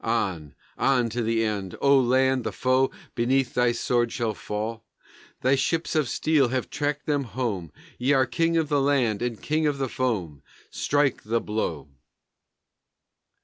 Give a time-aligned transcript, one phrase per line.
[0.03, 4.83] On, on to the end, O land, the foe Beneath thy sword shall fall,
[5.41, 9.39] Thy ships of steel have tracked them home, Ye are king of the land and
[9.39, 10.41] king of the foam.
[10.71, 11.87] Strike the blow!